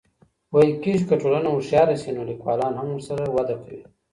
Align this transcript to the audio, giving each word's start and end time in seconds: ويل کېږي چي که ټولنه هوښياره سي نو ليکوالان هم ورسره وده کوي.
ويل 0.53 0.71
کېږي 0.83 0.99
چي 1.01 1.05
که 1.09 1.15
ټولنه 1.21 1.47
هوښياره 1.51 1.95
سي 2.01 2.09
نو 2.15 2.21
ليکوالان 2.31 2.73
هم 2.77 2.87
ورسره 2.91 3.25
وده 3.35 3.55
کوي. 3.63 3.81